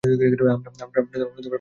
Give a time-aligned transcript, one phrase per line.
[0.03, 1.33] আমরা একসাথে যাবো।